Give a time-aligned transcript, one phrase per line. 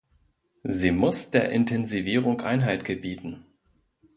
[0.63, 3.45] Sie muss der Intensivierung Einhalt gebieten.